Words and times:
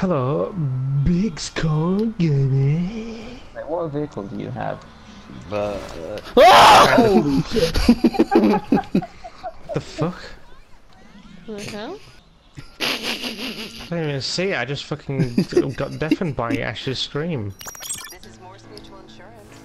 Hello, 0.00 0.50
Big 1.04 1.38
Skull 1.38 2.06
Gaming. 2.16 3.38
Like, 3.54 3.68
what 3.68 3.92
vehicle 3.92 4.22
do 4.22 4.38
you 4.38 4.48
have? 4.48 4.82
But 5.50 5.76
uh, 6.36 6.36
The 9.74 9.78
fuck? 9.78 10.18
The 11.46 11.62
hell? 11.64 11.98
I 12.80 13.86
didn't 13.90 14.08
even 14.08 14.22
see 14.22 14.44
it. 14.44 14.58
I 14.58 14.64
just 14.64 14.84
fucking 14.84 15.34
got 15.76 15.98
deafened 15.98 16.34
by 16.34 16.56
Ash's 16.56 16.98
scream. 16.98 17.52
This 18.10 18.24
is 18.24 18.40
Mors 18.40 18.64
Mutual 18.70 19.00
Insurance. 19.00 19.60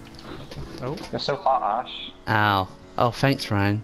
Oh, 0.81 0.97
You're 1.13 1.19
so 1.21 1.37
hot, 1.37 1.85
Ash. 1.85 2.11
ow. 2.27 2.67
Oh, 2.97 3.11
thanks, 3.11 3.49
Ryan. 3.49 3.81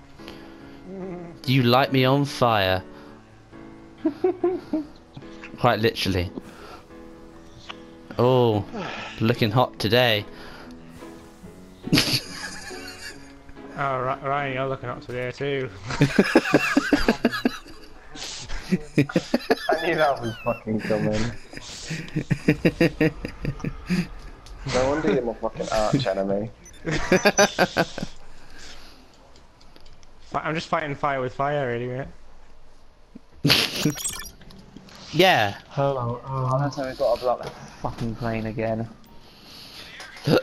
You 1.46 1.64
light 1.64 1.94
me 1.94 2.04
on 2.04 2.26
fire. 2.26 2.84
Quite 5.62 5.80
literally. 5.80 6.30
Oh, 8.18 8.66
looking 9.20 9.52
hot 9.52 9.78
today. 9.78 10.26
oh 11.94 12.18
Ryan, 13.78 14.54
you're 14.56 14.68
looking 14.68 14.90
up 14.90 15.06
to 15.06 15.12
there 15.12 15.32
too. 15.32 15.70
I 15.92 16.00
knew 19.86 19.96
that 19.98 20.20
was 20.20 20.36
fucking 20.44 20.80
coming. 20.80 21.22
no 24.74 24.90
wonder 24.90 25.14
you're 25.14 25.22
my 25.22 25.36
fucking 25.36 25.68
arch 25.72 26.08
enemy. 26.08 26.50
I'm 30.34 30.56
just 30.56 30.70
fighting 30.70 30.96
fire 30.96 31.22
with 31.22 31.36
fire, 31.36 31.68
really, 31.68 32.04
mate. 33.46 33.94
Yeah. 35.14 35.58
Hello. 35.70 36.22
Oh, 36.26 36.58
that's 36.60 36.78
how 36.78 36.88
we 36.88 36.96
got 36.96 37.16
to 37.16 37.22
block 37.22 37.44
the 37.44 37.50
fucking 37.82 38.16
plane 38.16 38.46
again. 38.46 38.88
Did 40.24 40.40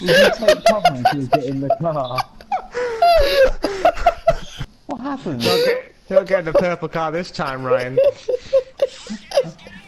you 0.00 0.30
take 0.38 0.64
cover 0.64 1.02
to 1.02 1.28
get 1.32 1.44
in 1.44 1.60
the 1.60 1.76
car? 1.80 2.18
what 4.86 5.00
happened? 5.02 5.42
You'll 5.44 5.64
get, 5.66 5.94
you'll 6.08 6.24
get 6.24 6.44
the 6.46 6.52
purple 6.54 6.88
car 6.88 7.12
this 7.12 7.30
time, 7.30 7.62
Ryan. 7.62 7.98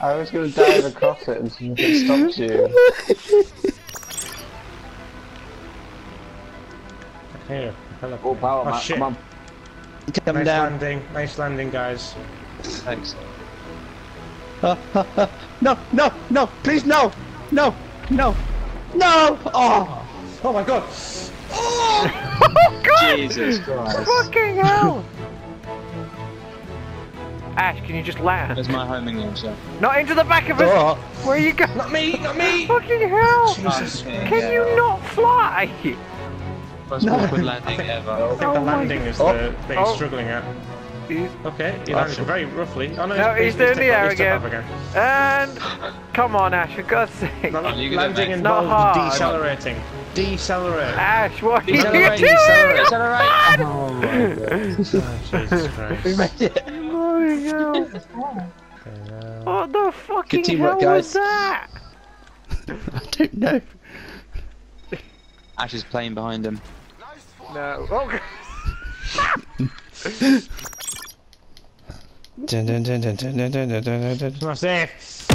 I 0.00 0.14
was 0.14 0.30
going 0.30 0.52
to 0.52 0.56
dive 0.56 0.84
across 0.84 1.27
it 1.27 1.39
and 1.39 1.50
see 1.50 1.70
if 1.70 1.78
it 1.78 2.05
stopped 2.05 2.39
you. 2.39 2.69
Here, 7.49 7.75
hello. 8.01 8.19
Oh, 8.23 8.35
power, 8.35 8.63
Oh, 8.67 8.71
Matt, 8.71 8.83
shit. 8.83 8.97
come 8.99 9.15
on. 9.15 9.17
Come 10.25 10.37
Nice 10.37 10.45
down. 10.47 10.71
landing, 10.71 11.03
nice 11.13 11.39
landing, 11.39 11.71
guys. 11.71 12.15
Thanks. 12.63 13.15
Uh, 14.63 14.77
uh, 14.95 15.05
uh, 15.17 15.27
no, 15.61 15.79
no, 15.93 16.13
no, 16.31 16.47
please 16.63 16.85
no, 16.85 17.13
no, 17.53 17.75
no, 18.11 18.35
no. 18.95 19.39
Oh, 19.55 20.05
Oh 20.45 20.53
my 20.53 20.63
god! 20.63 20.85
Oh! 21.53 22.39
oh 22.43 22.81
god! 22.85 23.17
Jesus 23.17 23.59
Christ. 23.59 23.99
Fucking 24.07 24.57
hell! 24.57 25.05
Ash, 27.57 27.81
can 27.85 27.97
you 27.97 28.03
just 28.03 28.21
land? 28.21 28.57
There's 28.57 28.69
my 28.69 28.87
homing 28.87 29.17
launcher. 29.19 29.55
Not 29.81 29.99
into 29.99 30.15
the 30.15 30.23
back 30.25 30.49
of 30.49 30.61
it! 30.61 30.69
oh. 30.69 30.95
Where 31.25 31.37
are 31.37 31.41
you 31.41 31.53
going? 31.53 31.77
Not 31.77 31.91
me, 31.93 32.13
not 32.19 32.37
me! 32.37 32.67
Fucking 32.67 33.09
hell! 33.09 33.55
Jesus. 33.55 34.03
Can 34.03 34.53
you 34.53 34.77
not 34.77 35.05
fly? 35.09 35.69
Most 36.89 37.06
awkward 37.08 37.44
landing 37.44 37.81
ever. 37.81 38.11
I 38.11 38.28
think 38.31 38.42
Oh 38.42 38.55
the 38.55 38.61
my 38.61 38.77
landing 38.77 39.00
is 39.03 39.20
Oh. 39.20 39.33
the 39.33 39.53
thing 39.67 39.78
he's 39.78 39.89
Oh. 39.89 39.94
struggling 39.94 40.28
at. 40.28 40.42
He's- 41.08 41.30
Okay, 41.45 41.78
he 41.86 41.92
Oh, 41.95 41.97
landed 41.98 42.17
shit. 42.17 42.27
very 42.27 42.45
roughly. 42.45 42.95
Oh 42.98 43.07
no, 43.07 43.17
No, 43.17 43.35
he's 43.35 43.55
doing 43.55 43.70
the 43.70 43.74
took- 43.77 43.83
air 43.85 44.08
again. 44.11 44.42
again. 44.45 44.64
And 44.95 45.58
come 46.13 46.36
on, 46.36 46.52
Ash, 46.55 46.74
for 46.74 46.83
God's 46.83 47.13
sake. 47.14 47.52
No, 47.52 47.61
no, 47.63 47.74
you 47.74 47.90
gonna 47.90 48.02
landing 48.08 48.30
make- 48.30 48.40
Not 48.42 48.64
involves 48.64 48.96
hard. 48.98 49.13
decelerating. 49.13 49.77
Decelerate. 50.14 50.95
Ash, 50.98 51.42
what 51.42 51.63
are 51.63 51.70
you 51.70 51.77
Decelerate, 51.77 52.18
doing? 52.18 52.33
decelerate. 52.33 53.61
Oh 53.61 53.92
my 53.92 54.05
god. 54.05 54.40
Oh, 54.61 54.77
Jesus 54.77 55.68
Christ. 55.74 56.18
made 56.40 56.42
it. 56.42 56.67
Bloody 56.90 57.45
hell. 57.45 57.84
What 59.45 59.73
the 59.73 59.92
fucking 59.92 60.42
teamwork, 60.42 60.80
hell 60.80 60.90
guys. 60.95 61.05
was 61.05 61.13
that? 61.14 61.67
I 62.68 63.01
don't 63.13 63.34
know. 63.34 63.61
Ash 65.58 65.74
is 65.74 65.84
playing 65.84 66.14
behind 66.14 66.45
him. 66.46 66.61
No. 67.55 67.86
Oh, 67.91 68.20
Dun, 72.45 72.67
dun, 72.67 72.83
dun, 72.83 73.01
dun, 73.01 73.17
dun, 73.17 73.36
dun, 73.36 73.51
dun, 73.51 73.83
dun, 73.83 74.17
dun, 74.17 74.35
not 74.42 74.59
safe. 74.59 75.27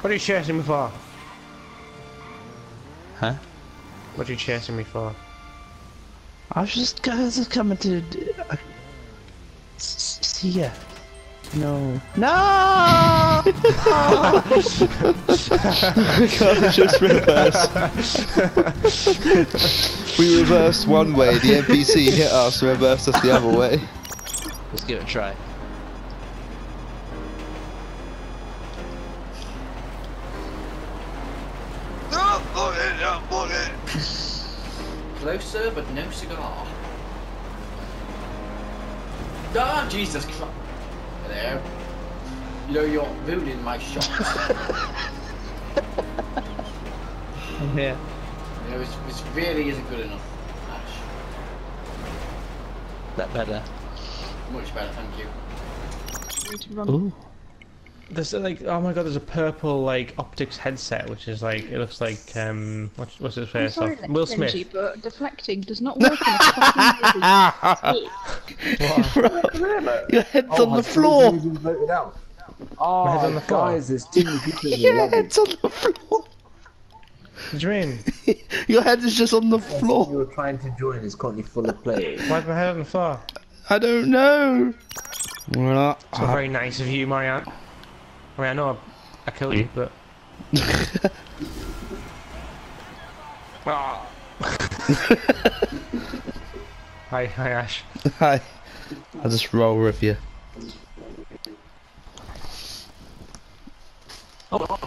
What 0.00 0.10
are 0.10 0.12
you 0.12 0.18
chasing 0.18 0.56
me 0.56 0.62
for? 0.62 0.90
Huh? 3.26 3.34
What 4.14 4.28
are 4.28 4.32
you 4.32 4.38
chasing 4.38 4.76
me 4.76 4.84
for? 4.84 5.12
I 6.52 6.60
was 6.60 6.72
just 6.72 7.02
guys 7.02 7.40
are 7.40 7.44
coming 7.50 7.76
to 7.78 8.00
uh, 8.48 8.56
see 9.78 10.50
ya. 10.50 10.70
No. 11.54 12.00
No! 12.16 13.42
can't 16.28 16.72
just 16.72 17.00
reverse. 17.00 17.66
we 20.18 20.38
reversed 20.38 20.86
one 20.86 21.14
way, 21.14 21.38
the 21.38 21.62
NPC 21.62 22.10
hit 22.12 22.30
us, 22.30 22.62
reversed 22.62 23.08
us 23.08 23.20
the 23.22 23.32
other 23.32 23.58
way. 23.58 23.80
Let's 24.70 24.84
give 24.84 24.98
it 25.00 25.04
a 25.04 25.06
try. 25.06 25.34
Closer, 35.26 35.72
but 35.72 35.90
no 35.90 36.08
cigar. 36.12 36.64
Ah, 39.56 39.88
Jesus 39.90 40.24
Christ. 40.24 40.44
There. 41.26 41.60
You 42.68 42.74
know, 42.74 42.82
you're 42.82 43.12
ruining 43.24 43.60
my 43.64 43.76
shot. 43.76 44.08
Yeah. 47.74 47.96
you 48.64 48.70
know, 48.70 48.80
it's, 48.80 48.96
it's 49.08 49.22
really 49.34 49.68
isn't 49.68 49.88
good 49.90 50.00
enough. 50.00 50.22
Ash. 50.70 50.94
That 53.16 53.34
better. 53.34 53.62
Much 54.52 54.72
better, 54.74 54.92
thank 54.92 55.18
you. 55.18 56.92
Ooh. 56.92 57.12
There's 58.08 58.32
like, 58.32 58.62
oh 58.62 58.80
my 58.80 58.92
god, 58.92 59.02
there's 59.04 59.16
a 59.16 59.20
purple 59.20 59.82
like 59.82 60.14
optics 60.18 60.56
headset, 60.56 61.10
which 61.10 61.26
is 61.26 61.42
like, 61.42 61.64
it 61.64 61.78
looks 61.78 62.00
like, 62.00 62.20
um, 62.36 62.88
what's, 62.96 63.18
what's 63.18 63.34
his 63.34 63.48
I'm 63.48 63.52
face? 63.52 63.74
sorry, 63.74 63.98
off? 63.98 64.08
Will 64.08 64.26
Smith. 64.26 64.52
Benji, 64.54 64.66
but 64.72 65.02
deflecting 65.02 65.60
does 65.62 65.80
not 65.80 65.98
work 65.98 66.12
in 66.12 67.22
a. 67.22 67.94
Your 70.12 70.22
head's 70.22 70.60
on 70.60 70.76
the 70.76 70.82
floor! 70.82 71.32
Oh, 72.78 73.04
My 73.04 73.12
head's 73.12 73.24
on 73.24 73.34
the 73.34 73.40
floor. 73.40 73.70
guys, 73.72 73.88
there's 73.88 74.04
too 74.06 74.24
many 74.24 74.38
people 74.38 74.72
in 74.72 74.80
Your 74.80 74.94
lobby. 74.94 75.16
head's 75.16 75.38
on 75.38 75.46
the 75.62 75.68
floor! 75.68 76.24
What 77.50 77.60
do 77.60 77.66
you 77.66 77.68
mean? 77.68 77.98
Your 78.68 78.82
head 78.82 79.00
is 79.04 79.14
just 79.14 79.34
on 79.34 79.50
the 79.50 79.58
You 79.58 79.62
floor! 79.62 80.06
were 80.06 80.24
trying 80.26 80.58
to 80.60 80.70
join 80.78 80.98
is 81.00 81.14
currently 81.14 81.42
full 81.42 81.68
of 81.68 81.82
players. 81.82 82.20
Why's 82.28 82.46
my 82.46 82.54
head 82.56 82.70
on 82.70 82.78
the 82.78 82.84
floor? 82.84 83.20
I 83.68 83.78
don't 83.78 84.10
know! 84.10 84.72
Well, 85.54 85.98
It's 86.12 86.18
not 86.20 86.28
very 86.32 86.48
nice 86.48 86.80
of 86.80 86.86
you, 86.88 87.06
Marianne. 87.06 87.44
I 88.36 88.40
mean, 88.40 88.50
I 88.50 88.52
know 88.52 88.70
I, 88.70 88.76
I 89.28 89.30
killed 89.30 89.54
you, 89.54 89.68
but. 89.74 89.92
Ah. 93.68 94.06
hi, 97.10 97.26
hi, 97.26 97.50
Ash. 97.50 97.82
Hi. 98.20 98.40
I'll 99.24 99.30
just 99.30 99.52
roll 99.52 99.76
with 99.76 100.00
you. 100.04 100.16
Oh. 104.52 104.78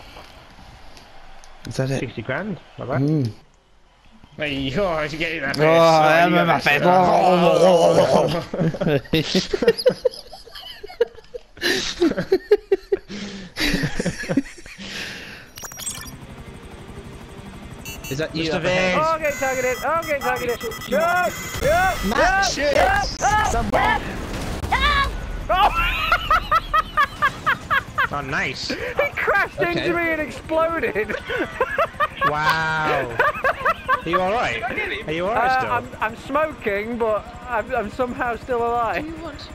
Is 1.67 1.75
that 1.75 1.91
it? 1.91 1.99
60 1.99 2.21
grand, 2.21 2.57
not 2.77 2.87
bad. 2.87 3.01
Mm. 3.01 3.29
Hey, 4.37 4.59
yo, 4.59 4.87
I 4.87 5.09
should 5.09 5.19
get 5.19 5.33
you 5.33 5.41
that 5.41 5.57
face. 5.57 5.65
Oh, 5.65 5.69
I 5.69 6.19
am 6.19 6.33
in 6.33 6.47
my 6.47 6.61
got 6.61 6.63
face. 9.11 9.49
Is 18.09 18.17
that 18.17 18.35
you? 18.35 18.45
Mr. 18.49 18.55
up 18.55 18.63
ahead? 18.63 18.95
Vance. 18.95 19.07
Oh, 19.07 19.11
I'm 19.13 19.21
getting 19.21 19.39
targeted. 19.39 19.77
Oh, 19.83 19.89
I'm 19.89 20.05
getting 20.05 20.21
targeted. 20.21 20.61
No! 20.91 20.97
No! 21.61 22.09
Matt, 22.09 22.43
no, 22.45 22.49
shit! 22.51 22.75
no, 22.75 23.01
Oh! 25.51 25.95
Oh, 28.11 28.21
nice. 28.21 28.69
he 28.69 28.75
crashed 29.15 29.59
Okay. 29.59 29.71
into 29.71 29.93
me 29.93 30.11
and 30.11 30.21
exploded. 30.21 31.15
Wow. 32.27 33.15
Are 34.03 34.09
you 34.09 34.19
alright? 34.19 34.61
Are 35.07 35.11
you 35.11 35.25
alright 35.27 35.49
Uh, 35.51 35.59
still? 35.59 35.71
I'm, 35.71 35.87
I'm 36.01 36.15
smoking, 36.17 36.97
but 36.97 37.25
I'm, 37.47 37.73
I'm 37.73 37.89
somehow 37.91 38.35
still 38.35 38.59
Do 38.59 38.65
alive. 38.65 39.05
you 39.05 39.15
want 39.23 39.47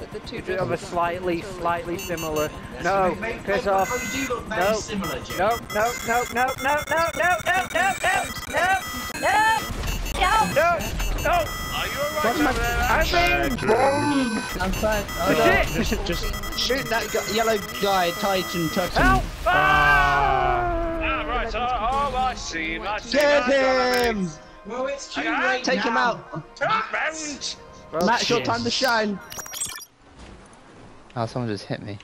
the, 0.00 0.06
the 0.18 0.20
two 0.26 0.42
Bit 0.42 0.58
of 0.58 0.66
a 0.68 0.76
dresses? 0.76 0.88
slightly, 0.88 1.42
slightly 1.42 1.98
similar. 1.98 2.50
No, 2.82 3.16
piss 3.44 3.66
Oh, 3.66 3.74
off. 3.74 4.12
do 4.12 4.34
look 4.34 4.44
very 4.46 4.60
No. 4.62 4.72
similar, 4.78 5.20
Jim. 5.20 5.38
No, 5.38 5.48
no, 5.74 5.92
no, 6.06 6.22
no, 6.32 6.46
no, 6.62 6.76
no, 6.88 7.04
no, 7.16 7.32
no, 7.44 7.64
no, 7.74 7.86
no, 8.48 8.66
no, 9.20 9.58
no, 10.14 10.48
no, 10.54 10.78
no. 11.22 11.44
Are 11.74 11.86
you 11.86 12.00
alright? 12.00 12.44
I'm 12.90 13.04
being 13.04 14.42
I'm 14.60 14.72
fine. 14.72 15.04
Oh, 15.20 15.64
Shit. 15.66 15.86
Just, 15.86 16.06
just, 16.06 16.58
Shoot 16.58 16.84
that 16.86 17.08
gu- 17.12 17.34
yellow 17.34 17.58
guy, 17.80 18.10
Titan, 18.12 18.68
Titan. 18.70 19.02
Help! 19.02 19.22
Ah! 19.46 20.98
Ah, 21.02 21.24
right, 21.28 21.54
oh, 21.54 21.58
oh, 22.12 22.16
I 22.16 22.34
see 22.34 22.74
him, 22.74 22.82
I 22.86 22.98
see 22.98 23.18
Get 23.18 23.44
him. 23.44 24.16
him! 24.26 24.30
Well, 24.66 24.86
it's 24.88 25.14
too 25.14 25.22
late 25.22 25.64
Take 25.64 25.80
him 25.80 25.96
out. 25.96 26.44
Turn 26.56 26.68
round. 26.92 27.56
Matt, 28.04 28.20
it's 28.20 28.28
your 28.30 28.42
time 28.42 28.64
to 28.64 28.70
shine. 28.70 29.18
Oh, 31.20 31.26
someone 31.26 31.50
just 31.50 31.64
hit 31.64 31.82
me. 31.82 31.98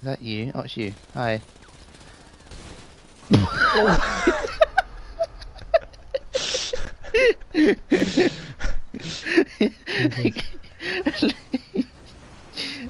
Is 0.00 0.04
that 0.04 0.22
you? 0.22 0.52
Oh, 0.54 0.60
it's 0.60 0.74
you. 0.74 0.94
Hi. 1.12 1.42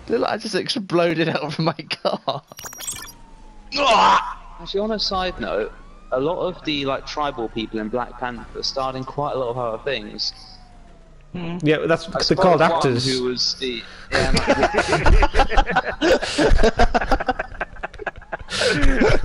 Look 0.08 0.20
like 0.20 0.30
I 0.30 0.36
just 0.36 0.54
exploded 0.54 1.28
out 1.28 1.42
of 1.42 1.58
my 1.58 1.72
car. 1.72 2.44
Actually, 4.60 4.78
on 4.78 4.92
a 4.92 5.00
side 5.00 5.40
note, 5.40 5.72
a 6.12 6.20
lot 6.20 6.38
of 6.38 6.64
the 6.64 6.84
like 6.84 7.04
tribal 7.04 7.48
people 7.48 7.80
in 7.80 7.88
Black 7.88 8.12
Panther 8.20 8.62
starred 8.62 8.94
in 8.94 9.02
quite 9.02 9.34
a 9.34 9.38
lot 9.38 9.48
of 9.48 9.58
other 9.58 9.82
things. 9.82 10.32
Mm-hmm. 11.36 11.66
yeah, 11.66 11.78
that's 11.86 12.08
I 12.08 12.12
they're 12.12 12.20
spotted 12.22 12.38
called 12.38 12.60
one 12.60 12.72
actors. 12.72 13.06
Who 13.06 13.24
was 13.24 13.54
the? 13.54 13.82
Yeah, 14.10 14.32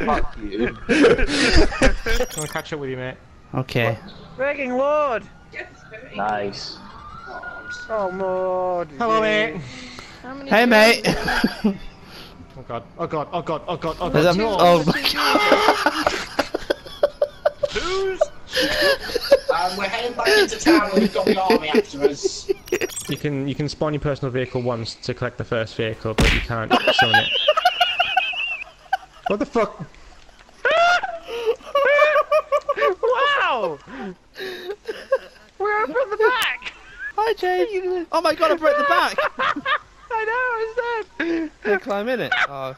fuck 0.06 0.38
you. 0.42 0.78
Can 0.88 2.40
I'll 2.40 2.48
catch 2.48 2.74
up 2.74 2.80
with 2.80 2.90
you, 2.90 2.98
mate. 2.98 3.16
Okay. 3.54 3.98
Begging 4.38 4.74
Lord! 4.74 5.24
Nice. 6.16 6.78
Oh, 7.90 8.12
Lord. 8.14 8.90
Hello, 8.98 9.22
mate. 9.22 9.62
Hey, 10.48 10.66
mate. 10.66 11.08
Oh 12.58 12.64
god, 12.68 12.84
oh 13.00 13.08
god, 13.08 13.28
oh 13.32 13.42
god, 13.42 13.62
oh 13.68 13.78
god, 13.78 13.98
oh 14.00 14.10
god. 14.10 14.24
that- 14.24 14.38
oh 14.40 14.84
my 14.86 15.02
god. 15.14 16.12
Who's? 17.82 18.22
Um, 19.62 19.78
we're 19.78 19.84
heading 19.84 20.14
back 20.14 20.28
into 20.28 20.58
town 20.58 20.90
and 20.92 21.02
we've 21.02 21.14
got 21.14 21.26
the 21.26 21.40
army 21.40 21.70
after 21.70 22.02
us. 22.06 22.50
You 23.08 23.18
can 23.18 23.48
you 23.48 23.54
can 23.54 23.70
spawn 23.70 23.94
your 23.94 24.02
personal 24.02 24.32
vehicle 24.32 24.64
once 24.64 24.96
to 24.96 25.14
collect 25.14 25.38
the 25.38 25.44
first 25.44 25.76
vehicle, 25.76 26.16
but 26.16 26.34
you 26.34 26.40
can't 26.40 26.72
summon 26.94 27.16
it. 27.26 27.30
What 29.28 29.38
the 29.38 29.46
fuck? 29.46 29.86
wow! 33.04 33.78
We're 35.60 35.84
up 35.84 35.90
at 35.90 36.10
the 36.10 36.18
back! 36.18 36.74
Hi, 37.16 37.34
Jay. 37.34 38.06
Oh 38.12 38.22
my 38.22 38.34
god, 38.34 38.52
I 38.52 38.56
broke 38.56 38.78
the 38.78 38.84
back. 38.84 39.16
I 40.12 40.26
know, 40.26 40.58
it's 40.58 41.12
dead! 41.18 41.52
Can 41.62 41.74
I 41.74 41.78
climb 41.78 42.10
in 42.10 42.20
it? 42.22 42.34
Oh, 42.50 42.76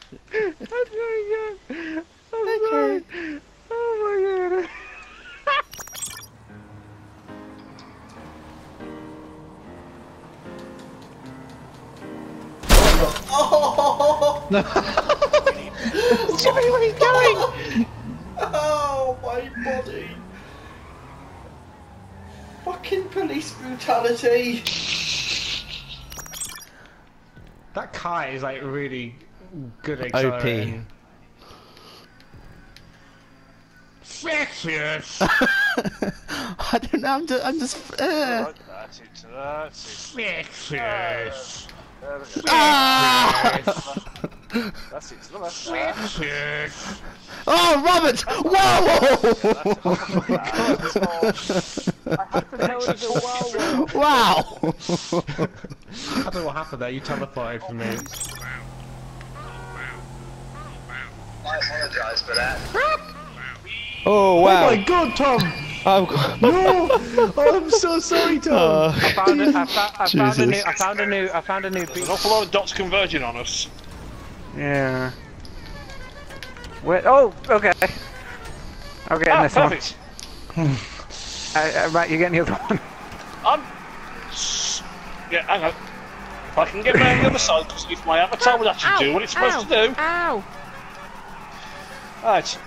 Jimmy, 14.54 14.70
where 16.70 16.80
are 16.80 16.84
you 16.84 16.92
going? 16.92 17.86
Oh, 18.38 19.18
my 19.20 19.50
body. 19.64 20.08
Fucking 22.64 23.08
police 23.08 23.52
brutality. 23.54 24.62
That 27.74 27.92
kite 27.92 28.34
is 28.34 28.44
like 28.44 28.62
really 28.62 29.16
good 29.82 30.00
at 30.00 30.14
OP. 30.14 30.22
accelerating. 30.22 30.86
I 35.20 36.78
don't 36.80 37.02
know. 37.02 37.08
I'm 37.08 37.26
just. 37.26 37.44
I'm 37.44 37.58
just 37.58 38.00
uh. 38.00 38.44
Right, 38.46 38.54
that's 38.68 39.00
it, 39.00 39.24
that's 44.90 45.12
it. 45.12 45.18
Fixus! 45.18 45.30
There 45.30 45.40
we 45.40 45.40
go. 45.40 45.42
That's 45.42 45.42
it, 45.42 45.42
look 45.42 45.42
at 45.42 45.52
that. 45.52 45.94
Fixus! 45.96 47.00
Oh, 47.46 47.82
Robert! 47.84 48.24
Whoa! 48.26 48.52
wow! 53.94 54.44
I 56.16 56.22
don't 56.30 56.34
know 56.36 56.44
what 56.46 56.56
happened 56.56 56.80
there, 56.82 56.90
you 56.90 57.00
teleported 57.02 57.66
for 57.66 57.74
me. 57.74 57.84
I 61.46 61.58
apologise 61.58 62.22
for 62.22 62.34
that. 62.34 62.58
oh 64.06 64.38
Oh 64.38 64.42
my 64.42 64.76
god, 64.86 65.16
Tom! 65.16 65.40
Oh, 65.86 66.38
No! 66.40 66.88
Oh, 67.36 67.56
I'm 67.62 67.70
so 67.70 67.98
sorry, 68.00 68.38
Tom! 68.38 68.54
Uh, 68.54 68.92
I 68.96 69.12
found 69.12 69.40
a, 69.42 69.46
I, 69.48 69.64
fa- 69.66 69.92
I 69.98 70.06
found 70.08 70.38
a 70.38 70.46
new, 70.46 70.62
I 70.64 70.72
found 70.72 71.00
a 71.00 71.06
new, 71.06 71.28
I 71.34 71.40
found 71.42 71.64
a 71.66 71.70
new 71.70 71.84
There's 71.84 72.06
an 72.06 72.10
awful 72.10 72.30
lot 72.30 72.44
of 72.46 72.50
dots 72.50 72.72
converging 72.72 73.22
on 73.22 73.36
us. 73.36 73.68
Yeah. 74.56 75.10
Wait, 76.82 77.04
oh, 77.06 77.32
okay. 77.48 77.72
I'm 79.08 79.18
getting 79.18 79.32
Ah, 79.32 79.42
this 79.42 79.56
one. 79.56 79.68
perfect. 79.70 79.96
Uh, 81.56 81.58
uh, 81.58 81.88
right, 81.92 82.08
you're 82.10 82.18
getting 82.18 82.34
the 82.34 82.40
other 82.40 82.52
one. 82.52 82.80
I'm. 83.44 83.60
Yeah, 85.30 85.42
hang 85.46 85.64
on. 85.64 85.70
If 85.70 86.58
I 86.58 86.64
can 86.66 86.82
get 86.82 86.94
round 86.94 87.24
the 87.24 87.28
other 87.28 87.38
side, 87.50 87.66
because 87.66 87.86
if 87.90 88.04
my 88.06 88.18
avatar 88.18 88.58
would 88.58 88.68
actually 88.68 89.06
do 89.06 89.12
what 89.14 89.22
it's 89.22 89.32
supposed 89.32 89.68
to 89.68 89.88
do. 89.88 89.94
Ow! 89.98 90.44
Right. 92.22 92.58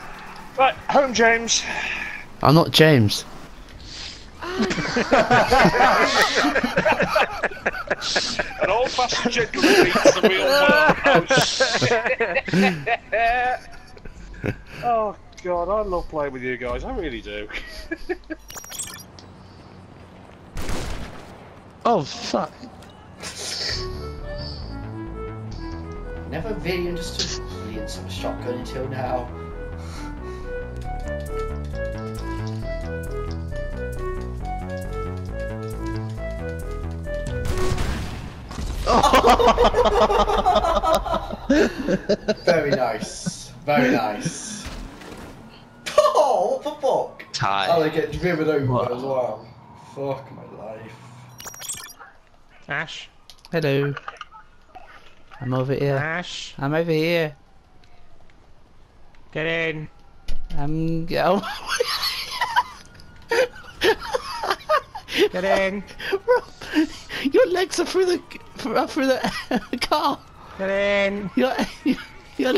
Right, 0.58 0.74
home, 0.90 1.14
James. 1.14 1.64
I'm 2.42 2.56
not 2.56 2.72
James. 2.72 3.24
An 8.62 8.70
old 8.70 8.90
fashioned 8.90 9.34
gentleman 9.34 9.84
meets 9.84 10.14
the 10.14 10.22
real 10.30 10.46
world. 10.46 11.28
oh, 14.84 15.16
God, 15.44 15.70
I 15.70 15.82
love 15.82 16.10
playing 16.10 16.34
with 16.34 16.44
you 16.44 16.58
guys. 16.58 16.84
I 16.84 16.96
really 16.96 17.22
do. 17.22 17.48
Oh 21.90 22.04
fuck! 22.04 22.52
Never 26.30 26.54
really 26.56 26.90
understood 26.90 27.48
the 27.48 27.56
brilliance 27.56 27.98
of 27.98 28.06
a 28.08 28.10
shotgun 28.10 28.56
until 28.56 28.90
now. 28.90 29.30
Very 42.46 42.72
nice. 42.72 43.50
Very 43.66 43.92
nice. 43.92 44.66
Oh, 45.98 46.54
what 46.54 46.64
the 46.64 46.72
fuck? 46.82 47.26
Tie. 47.34 47.68
Oh, 47.70 47.84
they 47.84 47.90
get 47.90 48.14
driven 48.14 48.48
over 48.48 48.94
as 48.94 49.04
well. 49.04 49.46
Fuck 49.94 50.32
my 50.32 50.46
life. 50.58 50.94
Ash? 52.70 53.10
Hello. 53.52 53.94
I'm 55.42 55.54
over 55.54 55.74
here. 55.74 55.98
Ash? 55.98 56.56
I'm 56.58 56.74
over 56.74 56.92
here. 56.92 57.36
Get 59.34 59.46
in. 59.46 59.90
I'm 60.58 61.06
go. 61.06 61.42
Oh 63.30 63.68
get 65.32 65.44
in. 65.44 65.84
Rob, 66.12 66.88
your 67.32 67.48
legs 67.48 67.80
are 67.80 67.86
through 67.86 68.06
the 68.06 68.22
are 68.66 68.88
through 68.88 69.08
the 69.08 69.78
car. 69.82 70.20
Get 70.58 70.70
in. 70.70 71.30
Your 71.36 71.54
your, 71.84 72.04
your 72.44 72.54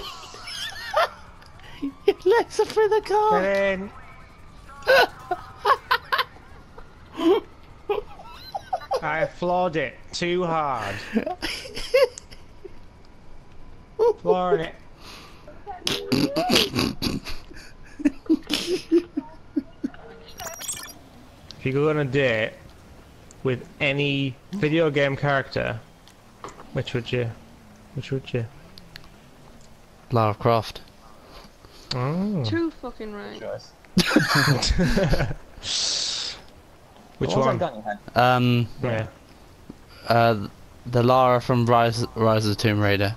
laser 2.26 2.66
through 2.66 2.90
the 2.90 3.02
car. 3.02 3.42
Get 3.42 3.80
in. 3.80 3.92
I 9.02 9.26
floored 9.26 9.76
it 9.76 9.96
too 10.12 10.44
hard. 10.44 10.96
Flooring 14.22 14.62
it. 14.62 14.76
if 21.60 21.66
you 21.66 21.74
go 21.74 21.90
on 21.90 21.98
a 21.98 22.06
date 22.06 22.54
with 23.44 23.68
any 23.80 24.36
video 24.52 24.90
game 24.90 25.16
character, 25.16 25.80
which 26.74 26.94
would 26.94 27.12
you? 27.12 27.32
Which 27.96 28.12
would 28.12 28.34
you? 28.34 28.46
Lara 30.12 30.34
Croft. 30.34 30.82
Oh. 31.96 32.44
Too 32.46 32.72
fucking 32.82 33.14
right. 33.14 33.40
Choice. 33.40 33.72
Which 37.20 37.30
What 37.32 37.38
was 37.38 37.46
one? 37.48 37.58
that 37.58 37.74
gun 37.74 37.84
you? 38.16 38.22
Um, 38.22 38.68
Yeah. 38.82 39.08
uh, 40.08 40.48
the 40.86 41.04
Lara 41.04 41.42
from 41.42 41.66
Rise, 41.66 42.06
Rise 42.16 42.46
of 42.46 42.56
the 42.56 42.62
Tomb 42.62 42.80
Raider. 42.80 43.16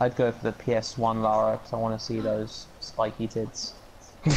I'd 0.00 0.14
go 0.16 0.30
for 0.32 0.50
the 0.50 0.52
PS1 0.52 1.22
Lara 1.22 1.56
because 1.56 1.72
I 1.72 1.76
want 1.76 1.98
to 1.98 2.04
see 2.04 2.20
those 2.20 2.66
spiky 2.80 3.26
tits. 3.26 3.72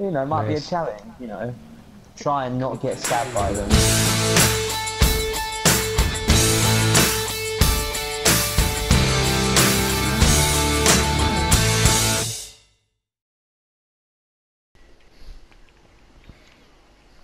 You 0.00 0.12
know, 0.12 0.22
it 0.22 0.26
might 0.26 0.46
be 0.46 0.54
a 0.54 0.60
challenge, 0.60 1.02
you 1.18 1.26
know. 1.26 1.52
Try 2.20 2.46
and 2.46 2.58
not 2.58 2.82
get 2.82 2.98
stabbed 2.98 3.32
by 3.32 3.52
them. 3.52 3.70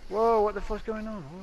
Whoa, 0.08 0.42
what 0.42 0.54
the 0.54 0.60
fuck's 0.60 0.84
going 0.84 1.08
on? 1.08 1.22
Whoa. 1.22 1.42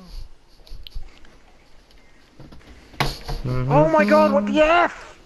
Mm-hmm. 3.44 3.72
Oh 3.72 3.88
my 3.88 4.04
god, 4.06 4.32
what 4.32 4.46
the 4.46 4.62
F? 4.62 5.18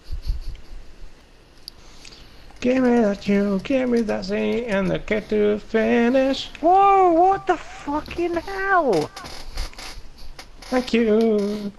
Give 2.61 2.83
me 2.83 3.01
that 3.03 3.29
you, 3.29 3.61
give 3.63 3.89
me 3.89 4.01
that 4.01 4.25
C, 4.25 4.65
and 4.65 4.91
the 4.91 4.99
get 4.99 5.29
to 5.29 5.61
finish. 5.61 6.49
Whoa, 6.61 7.13
what 7.13 7.47
the 7.47 7.57
fucking 7.87 8.35
hell? 8.35 9.09
Thank 10.71 10.93
you. 10.93 11.73